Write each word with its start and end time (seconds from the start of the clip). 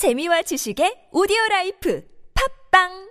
재미와 0.00 0.40
지식의 0.48 1.10
오디오 1.12 1.36
라이프 1.50 2.02
팝빵 2.32 3.10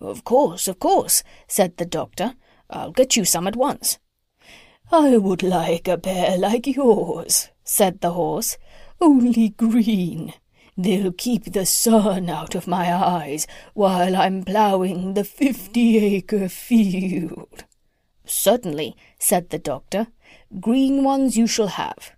Of 0.00 0.22
course, 0.22 0.68
of 0.68 0.78
course, 0.78 1.24
said 1.48 1.76
the 1.78 1.84
doctor. 1.84 2.34
I'll 2.70 2.92
get 2.92 3.16
you 3.16 3.24
some 3.24 3.48
at 3.48 3.56
once. 3.56 3.98
I 4.92 5.16
would 5.16 5.42
like 5.42 5.88
a 5.88 5.98
pair 5.98 6.38
like 6.38 6.68
yours, 6.68 7.50
said 7.64 8.00
the 8.00 8.12
horse, 8.12 8.56
only 9.00 9.48
green. 9.48 10.32
They'll 10.76 11.12
keep 11.12 11.52
the 11.52 11.66
sun 11.66 12.30
out 12.30 12.54
of 12.54 12.66
my 12.66 12.92
eyes 12.92 13.46
while 13.74 14.16
I'm 14.16 14.42
ploughing 14.42 15.14
the 15.14 15.24
fifty 15.24 15.98
acre 15.98 16.48
field. 16.48 17.64
Certainly, 18.24 18.96
said 19.18 19.50
the 19.50 19.58
doctor. 19.58 20.06
Green 20.60 21.04
ones 21.04 21.36
you 21.36 21.46
shall 21.46 21.68
have. 21.68 22.12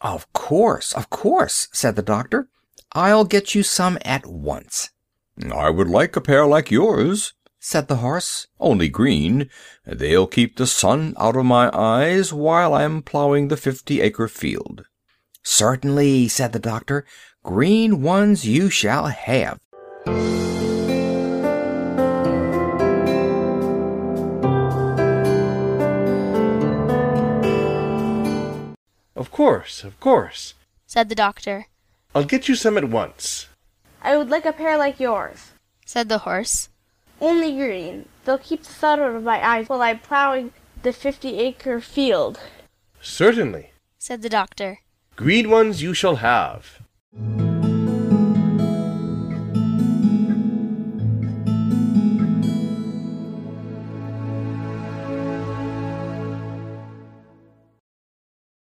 Of 0.00 0.32
course, 0.32 0.92
of 0.92 1.08
course, 1.10 1.68
said 1.72 1.96
the 1.96 2.02
doctor. 2.02 2.48
I'll 2.92 3.24
get 3.24 3.54
you 3.54 3.62
some 3.62 3.98
at 4.04 4.26
once. 4.26 4.90
I 5.52 5.70
would 5.70 5.88
like 5.88 6.16
a 6.16 6.20
pair 6.20 6.46
like 6.46 6.70
yours, 6.70 7.34
said 7.58 7.88
the 7.88 7.96
horse, 7.96 8.46
only 8.60 8.88
green. 8.88 9.50
They'll 9.84 10.26
keep 10.26 10.56
the 10.56 10.66
sun 10.66 11.14
out 11.18 11.36
of 11.36 11.44
my 11.44 11.70
eyes 11.76 12.32
while 12.32 12.74
I'm 12.74 13.02
plowing 13.02 13.48
the 13.48 13.56
fifty 13.56 14.00
acre 14.00 14.28
field. 14.28 14.84
Certainly, 15.42 16.28
said 16.28 16.52
the 16.52 16.58
doctor. 16.58 17.04
Green 17.42 18.02
ones 18.02 18.44
you 18.46 18.70
shall 18.70 19.06
have. 19.06 19.60
Of 29.14 29.30
course, 29.30 29.84
of 29.84 29.98
course, 30.00 30.54
said 30.86 31.08
the 31.08 31.14
doctor. 31.14 31.66
I'll 32.14 32.24
get 32.24 32.48
you 32.48 32.54
some 32.54 32.76
at 32.76 32.88
once. 32.88 33.48
I 34.02 34.16
would 34.16 34.30
like 34.30 34.46
a 34.46 34.52
pair 34.52 34.76
like 34.78 35.00
yours, 35.00 35.52
said 35.84 36.08
the 36.08 36.18
horse. 36.18 36.68
Only 37.20 37.52
green. 37.52 38.08
They'll 38.24 38.38
keep 38.38 38.62
the 38.62 38.72
sun 38.72 39.00
out 39.00 39.14
of 39.14 39.22
my 39.22 39.44
eyes 39.46 39.68
while 39.68 39.82
I'm 39.82 40.00
plowing 40.00 40.52
the 40.82 40.92
fifty 40.92 41.38
acre 41.38 41.80
field. 41.80 42.40
Certainly, 43.00 43.70
said 43.98 44.22
the 44.22 44.28
doctor. 44.28 44.80
Green 45.16 45.48
ones 45.48 45.82
you 45.82 45.94
shall 45.94 46.16
have. 46.16 46.82